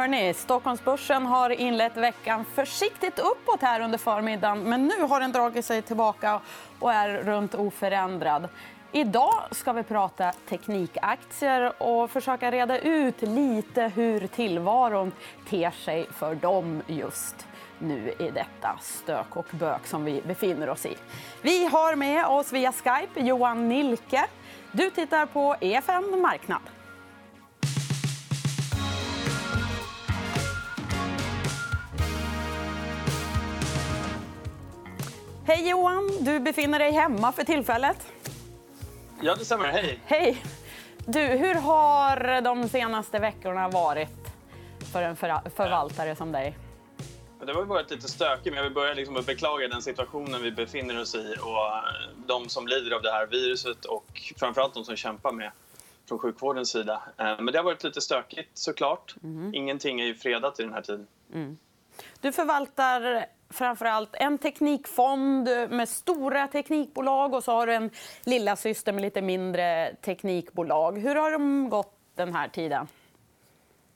[0.00, 5.64] Hörrni, Stockholmsbörsen har inlett veckan försiktigt uppåt här under förmiddagen men nu har den dragit
[5.64, 6.40] sig tillbaka
[6.78, 8.48] och är runt oförändrad.
[8.92, 15.12] Idag ska vi prata teknikaktier och försöka reda ut lite hur tillvaron
[15.48, 17.46] ter sig för dem just
[17.78, 20.96] nu i detta stök och bök som vi befinner oss i.
[21.42, 24.26] Vi har med oss via Skype Johan Nilke.
[24.72, 26.60] Du tittar på EFN Marknad.
[35.60, 38.12] Hej Johan, du befinner dig hemma för tillfället.
[39.20, 39.66] Ja, det stämmer.
[39.66, 39.98] Hej.
[40.04, 40.42] Hej.
[41.06, 44.32] Du, hur har de senaste veckorna varit
[44.92, 46.58] för en förvaltare som dig?
[47.46, 50.52] Det har varit lite stökigt, men jag vill börja liksom att beklaga den situationen vi
[50.52, 54.96] befinner oss i och de som lider av det här viruset och framförallt de som
[54.96, 55.50] kämpar med
[56.08, 57.02] från sjukvårdens sida.
[57.18, 59.14] Eh, men det har varit lite stökigt såklart.
[59.22, 59.54] Mm.
[59.54, 61.06] Ingenting är ju fredat i den här tiden.
[61.32, 61.58] Mm.
[62.20, 67.90] Du förvaltar framför allt en teknikfond med stora teknikbolag och så har du en
[68.24, 70.98] lilla syster med lite mindre teknikbolag.
[70.98, 72.86] Hur har de gått den här tiden?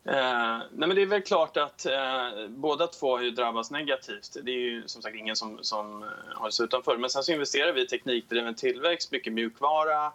[0.06, 4.36] Eh, nej men det är väl klart att eh, båda två har ju drabbats negativt.
[4.42, 6.96] Det är ju som sagt ingen som, som eh, har sig utanför.
[6.96, 10.12] Men sen så investerar vi i teknikdriven tillväxt, mycket mjukvara, Eh,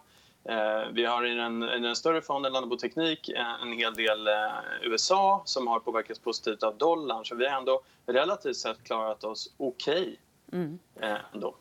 [0.92, 4.34] vi har i den, i den större fonden Lannebo Teknik eh, en hel del eh,
[4.82, 7.24] USA som har påverkats positivt av dollarn.
[7.24, 10.18] Så vi har ändå relativt sett klarat oss okej
[10.48, 10.78] okay, mm.
[11.32, 11.56] ändå.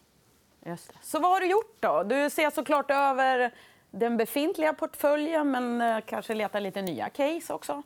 [0.65, 0.95] Just det.
[1.01, 2.03] Så vad har du gjort då?
[2.03, 3.51] Du ser såklart över
[3.91, 7.83] den befintliga portföljen men kanske letar lite nya case också?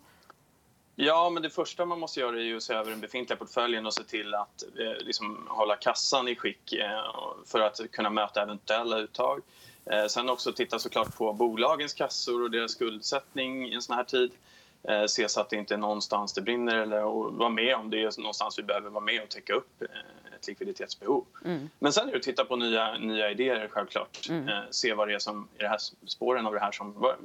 [0.95, 3.94] Ja, men det första man måste göra är att se över den befintliga portföljen och
[3.94, 4.64] se till att
[4.99, 6.73] liksom, hålla kassan i skick
[7.45, 9.41] för att kunna möta eventuella uttag.
[9.86, 14.03] Eh, sen också titta såklart på bolagens kassor och deras skuldsättning i en sån här
[14.03, 14.31] tid.
[14.84, 17.02] Eh, se så att det inte är någonstans det brinner eller
[17.38, 20.48] vara med om det är någonstans vi behöver vara med och täcka upp eh, ett
[20.48, 21.26] likviditetsbehov.
[21.45, 21.70] Mm.
[21.80, 24.30] Men sen är det att titta på nya, nya idéer självklart.
[24.30, 24.64] Mm.
[24.72, 27.16] Se vad det är som i det här spåren av det här som vad,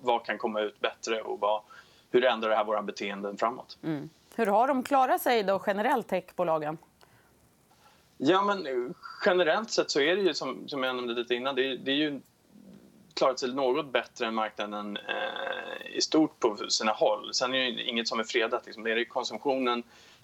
[0.00, 1.62] vad kan komma ut bättre och vad,
[2.10, 3.78] hur ändrar det här våra beteenden framåt.
[3.82, 4.10] Mm.
[4.34, 6.78] Hur har de klarat sig då generellt, techbolagen?
[8.18, 11.76] Ja, men generellt sett så är det ju som, som jag nämnde lite innan, det,
[11.76, 12.20] det är ju
[13.14, 17.34] klarat sig något bättre än marknaden eh, i stort på sina håll.
[17.34, 18.66] Sen är det inget som är fredat.
[18.66, 18.84] Liksom.
[18.84, 19.82] Det är konsumtionen,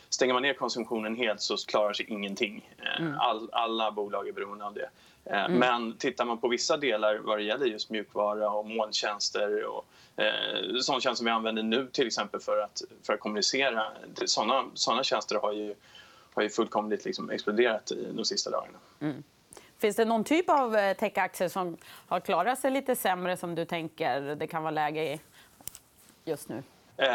[0.09, 2.71] stänger man ner konsumtionen helt så klarar sig ingenting.
[2.79, 3.19] Eh, mm.
[3.19, 4.91] All, alla bolag är beroende av det.
[5.25, 5.59] Eh, mm.
[5.59, 10.81] Men tittar man på vissa delar vad det gäller just mjukvara och molntjänster och eh,
[10.81, 13.85] sådana tjänster som vi använder nu till exempel för att, för att kommunicera.
[14.25, 15.75] Sådana, sådana tjänster har ju
[16.35, 18.79] har ju fullkomligt liksom exploderat de sista dagarna.
[19.01, 19.23] Mm.
[19.79, 21.77] Finns det någon typ av eh, techaktier som
[22.09, 25.21] har klarat sig lite sämre som du tänker det kan vara läge i
[26.25, 26.63] just nu?
[26.97, 27.09] Eh,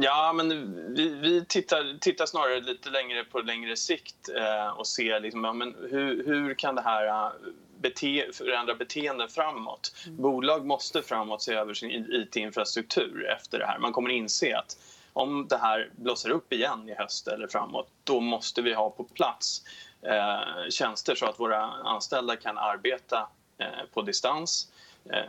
[0.00, 0.48] ja, men
[0.94, 5.52] vi, vi tittar, tittar, snarare lite längre på längre sikt eh, och ser liksom, ja,
[5.52, 7.32] men hur, hur kan det här uh,
[7.80, 9.94] bete, förändra beteenden framåt.
[10.06, 10.22] Mm.
[10.22, 13.78] Bolag måste framåt se över sin it-infrastruktur efter det här.
[13.78, 14.76] Man kommer inse att
[15.12, 19.04] om det här blossar upp igen i höst eller framåt då måste vi ha på
[19.04, 19.62] plats
[20.02, 23.28] eh, tjänster så att våra anställda kan arbeta
[23.58, 24.72] eh, på distans.
[25.04, 25.22] Eh,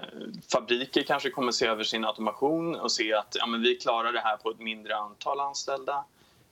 [0.51, 4.19] fabriker kanske kommer se över sin automation och se att ja, men vi klarar det
[4.19, 6.05] här på ett mindre antal anställda.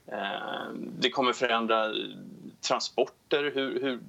[0.07, 1.93] Eh, det kommer förändra
[2.61, 3.99] transporter, hur, hur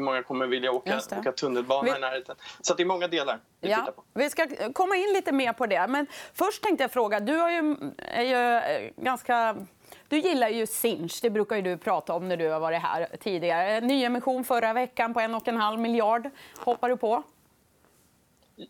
[0.00, 1.98] många kommer vilja åka, åka tunnelbana vi...
[1.98, 2.36] i närheten.
[2.60, 4.04] Så det är många delar vi ja, tittar på.
[4.14, 5.86] Vi ska komma in lite mer på det.
[5.86, 9.56] Men först tänkte jag fråga, du har ju, är ju eh, ganska...
[10.08, 13.06] Du gillar ju Sinch, det brukar ju du prata om när du har varit här
[13.20, 13.80] tidigare.
[13.80, 16.30] Nyemission förra veckan på en och en halv miljard.
[16.58, 17.22] Hoppar du på?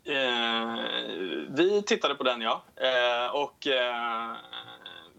[0.05, 0.79] Eh,
[1.49, 2.63] vi tittade på den, ja.
[2.75, 4.35] Eh, och, eh,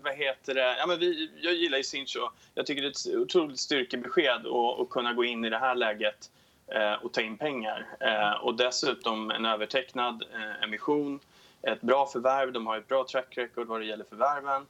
[0.02, 0.76] vad heter det?
[0.78, 2.28] Ja, men vi, jag gillar ju Sincho.
[2.54, 4.46] Jag tycker det är ett otroligt styrkebesked
[4.80, 6.30] att kunna gå in i det här läget
[6.66, 7.86] eh, och ta in pengar.
[8.00, 11.20] Eh, och dessutom en övertecknad eh, emission,
[11.62, 12.52] ett bra förvärv.
[12.52, 14.66] De har ett bra track record vad det gäller förvärven.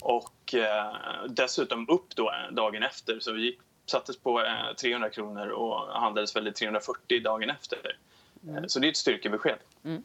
[0.00, 0.94] Och eh,
[1.28, 3.20] dessutom upp då dagen efter.
[3.20, 4.42] Så vi gick, sattes på
[4.80, 7.96] 300 eh, kronor och handlades väl i 340 dagen efter.
[8.48, 8.68] Mm.
[8.68, 9.58] Så det är ett styrkebesked.
[9.84, 10.02] Mm.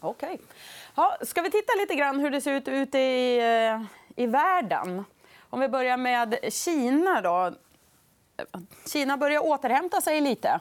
[0.00, 0.34] Okej.
[0.34, 0.46] Okay.
[0.94, 3.82] Ja, ska vi titta lite grann hur det ser ut ute i, eh,
[4.18, 5.04] i världen?
[5.50, 7.20] Om vi börjar med Kina.
[7.20, 7.52] Då.
[8.92, 10.60] Kina börjar återhämta sig lite.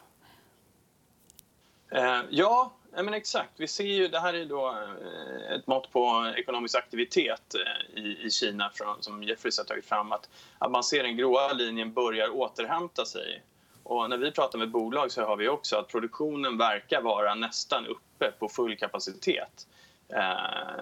[1.91, 3.51] Eh, ja, men exakt.
[3.57, 8.25] Vi ser ju, det här är då eh, ett mått på ekonomisk aktivitet eh, i,
[8.25, 10.11] i Kina från, som Jeffries har tagit fram.
[10.11, 10.29] Att,
[10.59, 13.43] att man ser den gråa linjen börjar återhämta sig.
[13.83, 17.85] Och när vi pratar med bolag så har vi också att produktionen verkar vara nästan
[17.85, 19.67] uppe på full kapacitet.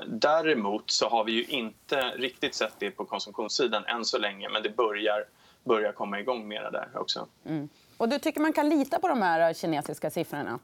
[0.05, 4.63] Däremot så har vi ju inte riktigt sett det på konsumtionssidan än så länge men
[4.63, 5.25] det börjar,
[5.63, 7.27] börjar komma igång mera där också.
[7.45, 7.69] Mm.
[7.97, 10.59] Och du tycker man kan lita på de här kinesiska siffrorna?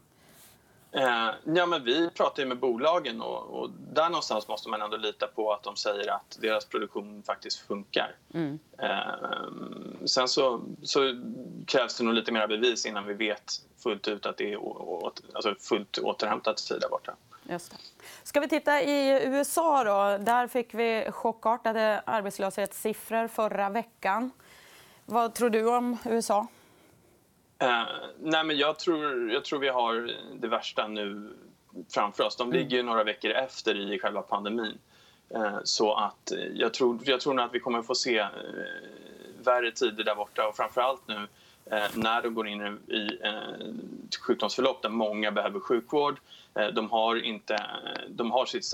[0.93, 5.27] Eh, ja, men vi pratar med bolagen och, och, där någonstans måste man ändå lita
[5.27, 8.15] på att de säger att deras produktion faktiskt funkar.
[8.33, 8.59] Mm.
[8.77, 11.21] Eh, sen så, så,
[11.65, 13.51] krävs det nog lite mer bevis innan vi vet
[13.83, 17.15] fullt ut att det är å, alltså fullt återhämtat där borta.
[17.51, 17.77] Just det.
[18.23, 20.23] Ska vi titta i USA då?
[20.23, 24.31] Där fick vi chockartade arbetslöshetssiffror förra veckan.
[25.05, 26.47] Vad tror du om USA?
[27.59, 27.83] Eh,
[28.19, 31.33] nej, men jag, tror, jag tror vi har det värsta nu
[31.89, 32.35] framför oss.
[32.35, 32.59] De mm.
[32.59, 34.77] ligger ju några veckor efter i själva pandemin.
[35.29, 38.29] Eh, så att jag tror, jag tror nog att vi kommer få se eh,
[39.43, 41.27] värre tider där borta och framförallt nu
[41.65, 43.19] eh, när de går in i
[44.15, 46.19] sjukdomsförlopp där många behöver sjukvård.
[46.55, 47.65] Eh, de har, inte,
[48.09, 48.65] de har sitt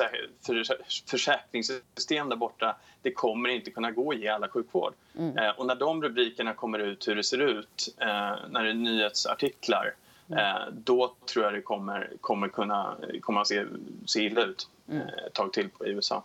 [1.09, 2.75] försäkringssystem där borta.
[3.01, 4.93] Det kommer inte kunna gå att ge alla sjukvård.
[5.17, 5.37] Mm.
[5.37, 8.73] Eh, och när de rubrikerna kommer ut hur det ser ut, eh, när det är
[8.73, 9.93] nyhetsartiklar
[10.29, 10.55] mm.
[10.71, 13.65] då tror jag det kommer, kommer kunna kommer att se,
[14.05, 15.07] se illa ut mm.
[15.27, 16.23] ett tag till i USA.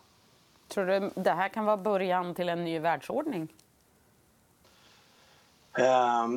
[0.68, 3.48] Tror du det här kan vara början till en ny världsordning?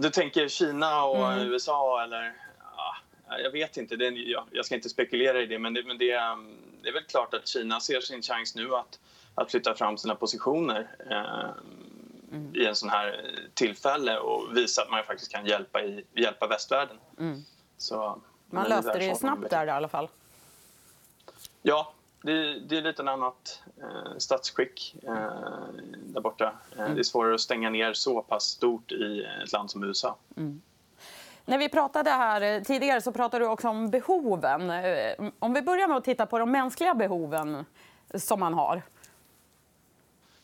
[0.01, 1.47] Du tänker Kina och mm.
[1.47, 2.33] USA eller?
[3.43, 6.05] Jag vet inte, det, jag, jag, ska inte spekulera i det men, det, men det,
[6.81, 8.99] det, är väl klart att Kina ser sin chans nu att,
[9.35, 11.49] att flytta fram sina positioner eh,
[12.31, 12.55] mm.
[12.55, 16.97] i en sån här tillfälle och visa att man faktiskt kan hjälpa, i, hjälpa västvärlden.
[17.19, 17.41] Mm.
[17.77, 20.07] Så, man löste det snabbt där i alla fall.
[21.61, 25.13] Ja, det, det är lite en annat eh, statsskick eh,
[25.93, 26.53] där borta.
[26.71, 26.95] Eh, mm.
[26.95, 30.17] Det är svårare att stänga ner så pass stort i ett land som USA.
[31.45, 34.69] När vi pratade här eh, tidigare så pratade du också om behoven.
[34.69, 37.65] Eh, om vi börjar med att titta på de mänskliga behoven
[38.13, 38.81] som man har.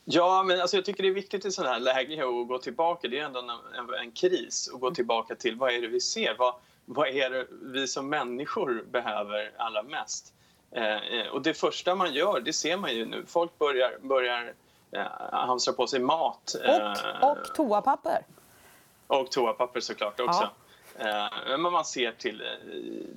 [0.05, 3.07] Ja, men alltså jag tycker det är viktigt i sådana här läge att gå tillbaka.
[3.07, 4.67] Det är ändå en, en, en, kris.
[4.67, 6.35] Och gå tillbaka till vad är det vi ser?
[6.37, 6.53] Vad,
[6.85, 10.33] vad är det vi som människor behöver allra mest?
[10.71, 13.25] Eh, eh och det första man gör, det ser man ju nu.
[13.27, 14.53] Folk börjar, börjar
[14.91, 15.01] eh,
[15.31, 16.55] hamstra på sig mat.
[17.21, 18.25] Och, och toapapper.
[19.07, 20.41] Och toapapper såklart också.
[20.41, 20.60] Ja.
[21.01, 22.43] Eh, men man ser till,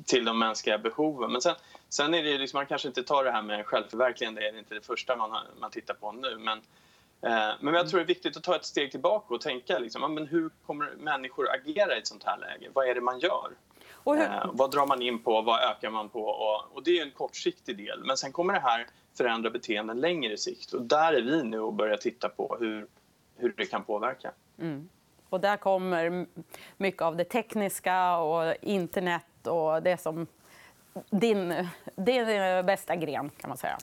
[0.05, 1.33] till de mänskliga behoven.
[1.33, 1.55] Men sen,
[1.89, 4.75] sen är det liksom, man kanske inte tar det här med självförverkligande, det är inte
[4.75, 6.39] det första man, man tittar på nu.
[6.39, 6.59] Men,
[7.21, 10.15] eh, men jag tror det är viktigt att ta ett steg tillbaka och tänka liksom,
[10.15, 12.71] men hur kommer människor agera i ett sånt här läge?
[12.75, 13.51] Vad är det man gör?
[14.07, 15.43] Eh, vad drar man in på?
[15.43, 16.25] Vad ökar man på?
[16.25, 18.05] Och, och, det är en kortsiktig del.
[18.05, 18.87] Men sen kommer det här
[19.17, 20.73] förändra beteenden längre sikt.
[20.73, 22.87] Och där är vi nu och börjar titta på hur,
[23.37, 24.33] hur det kan påverka.
[24.59, 24.89] Mm.
[25.35, 26.27] Och där kommer
[26.77, 30.27] mycket av det tekniska och internet och det som
[31.11, 33.79] din, din eh, bästa gren, kan man säga.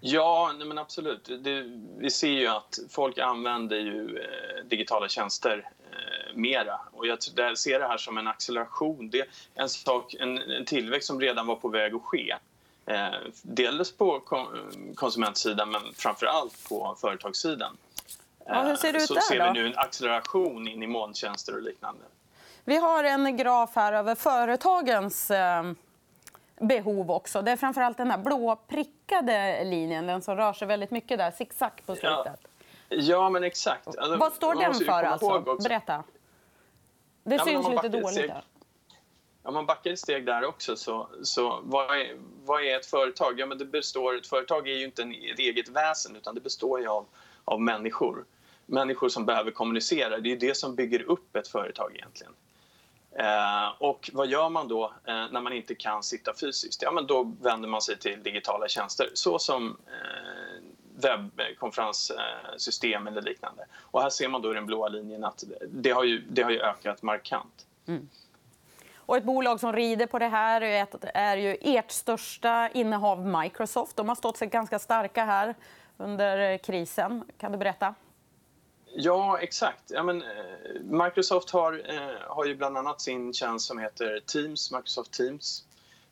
[0.00, 1.30] Ja, nej men absolut.
[1.40, 1.62] Det,
[1.98, 6.80] vi ser ju att folk använder ju eh, digitala tjänster eh, mera.
[6.92, 7.22] Och jag,
[7.58, 9.10] ser det här som en acceleration.
[9.10, 12.36] Det är en, sak, en, en tillväxt som redan var på väg att ske.
[12.86, 14.20] Eh, dels på
[14.94, 17.76] konsumentsidan, men framför allt på företagssidan.
[18.46, 21.54] Ja, hur ser det ut så där, ser vi nu en acceleration in i molntjänster
[21.54, 22.04] och liknande.
[22.64, 25.72] Vi har en graf här över företagens eh,
[26.60, 27.42] behov också.
[27.42, 31.30] Det är framförallt den här blå prickade linjen, den som rör sig väldigt mycket där,
[31.30, 32.40] zigzag på slutet.
[32.88, 33.86] Ja, ja men exakt.
[33.86, 35.56] Alltså, Vad står den för alltså?
[35.62, 36.04] Berätta.
[37.24, 38.44] Det ja, syns lite dåligt steg, där.
[39.42, 43.40] Om man backar ett steg där också, så, så vad, är, vad är ett företag?
[43.40, 46.40] Ja, men det består, ett företag är ju inte en, ett eget väsen utan det
[46.40, 47.06] består ju av,
[47.44, 48.24] av människor
[48.66, 50.18] människor som behöver kommunicera.
[50.18, 52.32] Det är det som bygger upp ett företag egentligen.
[53.18, 56.82] Eh, och vad gör man då eh, när man inte kan sitta fysiskt?
[56.82, 60.62] Ja, men då vänder man sig till digitala tjänster såsom eh,
[60.96, 63.66] webbkonferenssystem eller liknande.
[63.80, 66.50] Och här ser man då i den blåa linjen att det har ju, det har
[66.50, 67.66] ju ökat markant.
[67.86, 68.08] Mm.
[69.06, 73.96] Och ett bolag som rider på det här är, är ju ert största innehav, Microsoft.
[73.96, 75.54] De har stått sig ganska starka här
[75.96, 77.24] under krisen.
[77.38, 77.94] Kan du berätta?
[78.96, 79.82] Ja, exakt.
[79.86, 80.28] Ja, men, eh,
[80.82, 85.64] Microsoft har, eh, har ju bland annat sin tjänst som heter Teams, Microsoft Teams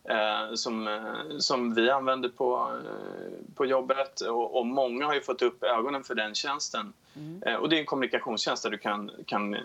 [0.05, 4.21] eh, som, eh, som vi använder på, eh, på jobbet.
[4.21, 6.93] Och, och, många har ju fått upp ögonen för den tjänsten.
[7.17, 7.43] Mm.
[7.43, 9.57] Eh, och det är en kommunikationstjänst där du kan, kan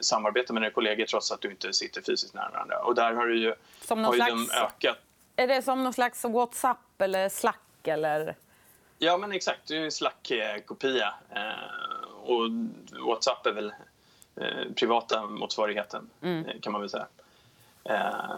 [0.00, 2.78] samarbeta med dina kollegor trots att du inte sitter fysiskt nära varandra.
[2.78, 4.98] Och där har, du ju, som har ju slags, de ökat.
[5.36, 7.60] Är det som någon slags WhatsApp eller Slack?
[7.84, 8.36] Eller?
[8.98, 9.60] Ja, men exakt.
[9.68, 11.14] Det är en Slack-kopia
[12.28, 12.50] och
[13.08, 13.72] Whatsapp är väl
[14.36, 16.46] eh, privata motsvarigheten, mm.
[16.46, 17.06] Eh, kan man väl säga.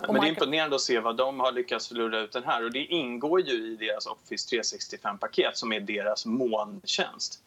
[0.06, 2.64] men det är imponerande att se vad de har lyckats lura ut den här.
[2.64, 7.42] Och det ingår ju i deras Office 365-paket som är deras molntjänst.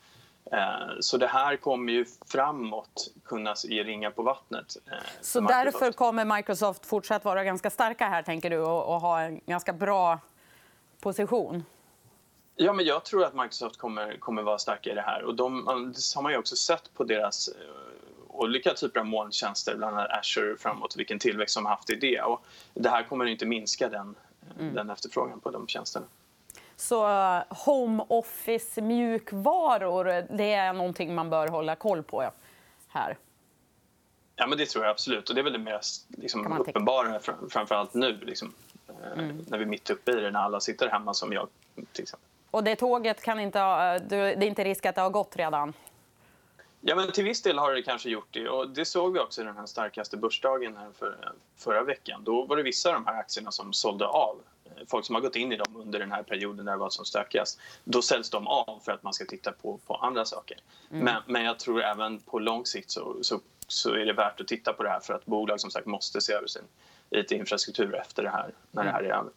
[0.99, 4.77] Så det här kommer ju framåt kunna ge ringar på vattnet.
[5.21, 9.73] Så därför kommer Microsoft fortsatt vara ganska starka här, tänker du, och ha en ganska
[9.73, 10.19] bra
[10.99, 11.63] position?
[12.55, 15.23] Ja, men jag tror att Microsoft kommer, kommer vara starka i det här.
[15.23, 17.49] Och de, det har man ju också sett på deras
[18.27, 22.21] olika typer av molntjänster, bland annat Azure framåt, vilken tillväxt de har haft i det.
[22.21, 24.15] Och det här kommer inte minska den,
[24.59, 24.73] mm.
[24.73, 26.05] den efterfrågan på de tjänsterna.
[26.75, 32.31] Så uh, Home Office-mjukvaror, det är någonting man bör hålla koll på
[32.87, 33.17] här?
[34.35, 35.29] Ja, men det tror jag absolut.
[35.29, 37.19] Och det är väl det mest liksom, uppenbara,
[37.49, 38.19] framför allt nu.
[38.21, 38.53] Liksom,
[38.87, 39.45] eh, mm.
[39.47, 41.47] När vi är mitt uppe i det, när alla sitter hemma som jag
[41.91, 42.29] till exempel.
[42.53, 45.73] Och det tåget kan inte ha, det är inte risk att det har gått redan?
[46.81, 48.49] Ja, men till viss del har det kanske gjort det.
[48.49, 52.23] Och det såg vi också i den här starkaste börsdagen här för, förra veckan.
[52.23, 54.37] Då var det vissa av de här aktierna som sålde av.
[54.87, 57.05] Folk som har gått in i dem under den här perioden när det var som
[57.05, 57.59] stökigast.
[57.83, 60.57] Då säljs de av för att man ska titta på, på andra saker.
[60.91, 61.05] Mm.
[61.05, 64.47] Men, men jag tror även på lång sikt så, så, så, är det värt att
[64.47, 66.63] titta på det här för att bolag som sagt måste se över sin
[67.09, 68.93] IT-infrastruktur efter det här, när mm.
[68.93, 69.31] det här är över.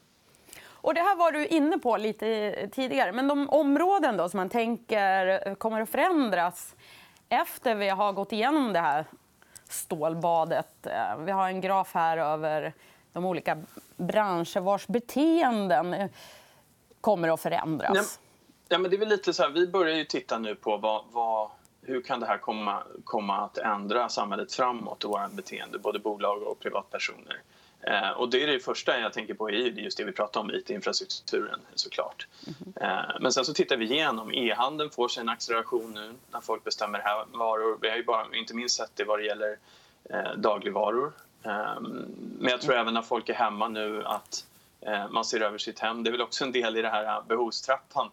[0.87, 3.13] Och det här var du inne på lite tidigare.
[3.13, 6.75] Men de områden då som man tänker eh, kommer att förändras
[7.29, 9.05] efter vi har gått igenom det här
[9.69, 10.87] stålbadet.
[10.87, 12.75] Eh, vi har en graf här över
[13.13, 13.63] de olika
[13.97, 16.11] branscher vars beteenden eh,
[17.01, 17.95] kommer att förändras.
[17.95, 18.03] Ja,
[18.69, 21.05] ja men det är väl lite så här, vi börjar ju titta nu på vad,
[21.11, 21.51] vad,
[21.83, 26.43] hur kan det här komma, komma att ändra samhället framåt och vårt beteende, både bolag
[26.43, 27.43] och privatpersoner.
[27.87, 30.51] Eh, och det är det första jag tänker på är just det vi pratar om,
[30.51, 32.27] IT-infrastrukturen såklart.
[32.47, 33.07] Mm.
[33.21, 36.99] Men sen så tittar vi igenom, e-handeln får sig en acceleration nu när folk bestämmer
[36.99, 37.79] här varor.
[37.83, 39.59] Vi har ju bara, inte minst sett det vad det gäller
[40.11, 41.13] eh, dagligvaror.
[42.39, 42.83] Men jag tror mm.
[42.83, 44.45] även när folk är hemma nu att
[45.11, 46.03] man ser över sitt hem.
[46.03, 48.11] Det är väl också en del i det här behovstrappan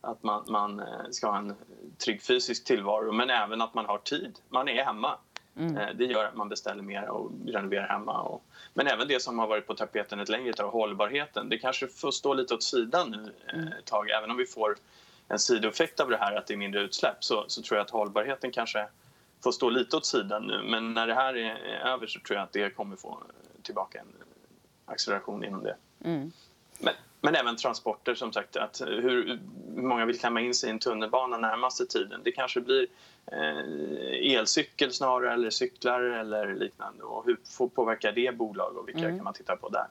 [0.00, 1.54] att man, man ska ha en
[1.98, 4.38] trygg fysisk tillvaro men även att man har tid.
[4.48, 5.18] Man är hemma.
[5.56, 5.76] Mm.
[5.76, 8.22] Eh, det gör att man beställer mer och renoverar hemma.
[8.22, 8.44] Och,
[8.74, 11.48] men även det som har varit på tapeten ett längre tag, hållbarheten.
[11.48, 13.72] Det kanske får stå lite åt sidan nu eh, mm.
[13.72, 14.10] ett tag.
[14.10, 14.76] Även om vi får
[15.28, 17.90] en sidoeffekt av det här, att det är mindre utsläpp, så, så tror jag att
[17.90, 18.86] hållbarheten kanske
[19.44, 20.62] får stå lite åt sidan nu.
[20.62, 23.18] Men när det här är över så tror jag att det kommer få
[23.62, 24.12] tillbaka en
[24.84, 25.76] acceleration inom det.
[26.04, 26.32] Mm.
[26.78, 26.94] Men,
[27.26, 28.56] men även transporter, som sagt.
[28.56, 29.40] Att hur
[29.76, 32.20] många vill klämma in sig i en tunnelbana närmaste tiden?
[32.24, 32.86] Det kanske blir
[33.32, 37.02] eh, elcykel snarare, eller cyklar eller liknande.
[37.02, 39.16] Och hur påverkar det bolag och vilka mm.
[39.16, 39.86] kan man titta på där?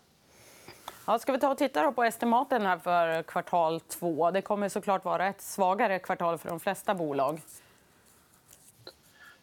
[1.08, 4.32] Ja, ska vi ta och titta på estimaten här för kvartal två?
[4.32, 7.42] Det kommer såklart vara ett svagare kvartal för de flesta bolag.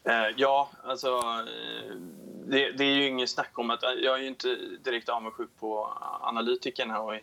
[0.05, 1.09] Eh, ja, alltså...
[1.09, 1.97] Eh,
[2.45, 3.83] det, det, är ju inget snack om att...
[3.83, 7.21] Jag är inte direkt avundsjuk på analytikerna och, eh,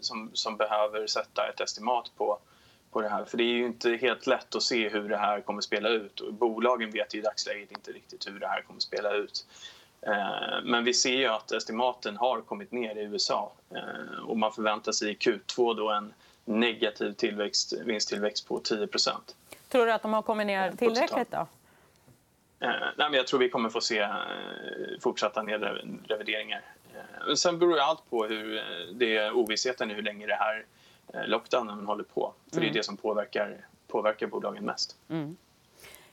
[0.00, 2.38] som, som behöver sätta ett estimat på,
[2.92, 3.24] på det här.
[3.24, 6.20] För det är ju inte helt lätt att se hur det här kommer spela ut.
[6.20, 9.46] Och bolagen vet ju i dagsläget inte riktigt hur det här kommer spela ut.
[10.64, 13.52] Men vi ser ju att estimaten har kommit ner i USA
[14.26, 16.12] och man förväntar sig i Q2 då en
[16.44, 19.10] negativ tillväxt, vinsttillväxt på 10%
[19.68, 21.30] Tror du att de har kommit ner tillräckligt?
[21.30, 21.46] då?
[22.62, 24.10] Eh, nej, men jag tror vi kommer få se eh,
[25.00, 26.62] fortsatta nedrevideringar.
[26.94, 30.64] Eh, sen beror ju allt på hur det är ovissheten hur länge det här
[31.26, 32.32] lockdownen håller på.
[32.50, 32.60] För mm.
[32.60, 32.74] det är mm.
[32.74, 33.56] det som påverkar,
[33.88, 34.96] påverkar bolagen mest.
[35.08, 35.36] Mm.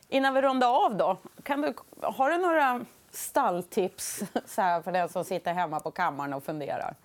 [0.09, 5.09] Innan vi rundar av, då, kan du, har du några stalltips så här, för den
[5.09, 6.95] som sitter hemma på kammaren och funderar?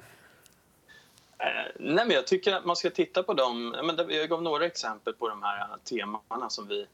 [1.38, 1.46] Eh,
[1.76, 3.74] nej, men jag tycker att man ska titta på dem.
[4.08, 6.86] Jag gav några exempel på de här temana som vi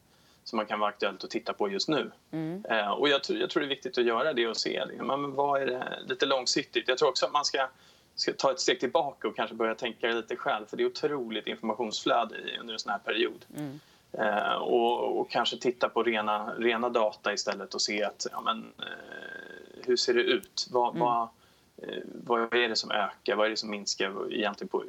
[0.51, 2.11] som man kan vara aktuellt att titta på just nu.
[2.31, 2.65] Mm.
[2.71, 5.35] Eh, och jag, jag, tror det är viktigt att göra det och se liksom, men
[5.35, 6.89] vad är det lite långsiktigt.
[6.89, 7.69] Jag tror också att man ska,
[8.15, 11.47] ska ta ett steg tillbaka och kanske börja tänka lite själv för det är otroligt
[11.47, 13.45] informationsflöde under en sån här period.
[13.57, 13.81] Mm.
[14.13, 18.73] Eh, och, och, kanske titta på rena, rena data istället och se att ja, men,
[18.79, 20.69] eh, hur ser det ut?
[20.71, 21.01] Vad, mm.
[21.01, 21.29] vad,
[21.77, 23.37] eh, vad är det som ökar?
[23.37, 24.85] Vad är det som minskar egentligen på,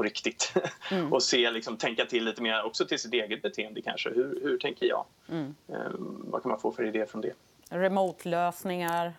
[0.00, 0.52] på riktigt
[0.90, 1.12] mm.
[1.12, 4.10] och se, liksom, tänka till lite mer också till sitt eget beteende kanske.
[4.10, 5.04] Hur, hur tänker jag?
[5.28, 5.54] Mm.
[5.68, 7.32] Eh, vad kan man få för idéer från det?
[7.70, 9.14] Remote-lösningar?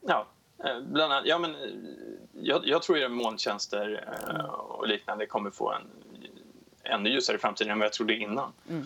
[0.00, 0.26] Ja,
[0.64, 1.26] eh, bland annat.
[1.26, 1.60] Ja, men, eh,
[2.32, 5.82] jag, jag tror att molntjänster eh, och liknande kommer få en
[6.84, 8.52] ännu ljusare framtid än vad jag trodde innan.
[8.68, 8.84] Mm.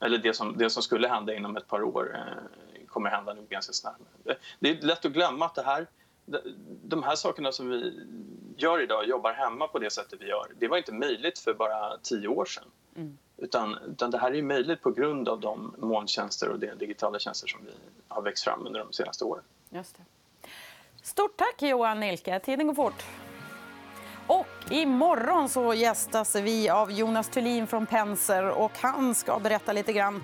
[0.00, 2.18] Eller det som, det som skulle hända inom ett par år
[2.86, 4.00] kommer hända nu ganska snabbt.
[4.58, 5.86] Det är lätt att glömma att det här
[6.82, 8.00] de här sakerna som vi
[8.62, 11.98] gör idag, jobbar hemma på det sättet vi gör, det var inte möjligt för bara
[12.02, 12.64] tio år sedan.
[12.96, 13.18] Mm.
[13.36, 17.48] Utan, utan det här är möjligt på grund av de molntjänster och de digitala tjänster
[17.48, 17.70] som vi
[18.08, 19.44] har växt fram under de senaste åren.
[19.70, 20.02] Just det.
[21.02, 22.40] Stort tack Johan Nilke.
[22.40, 23.04] Tiden går fort.
[24.26, 29.92] Och imorgon så gästas vi av Jonas Thulin från Penser och han ska berätta lite
[29.92, 30.22] grann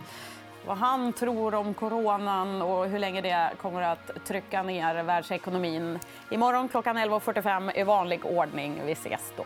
[0.67, 5.99] vad han tror om coronan och hur länge det kommer att trycka ner världsekonomin.
[6.31, 8.81] Imorgon klockan 11.45 i vanlig ordning.
[8.87, 9.45] Vi ses då.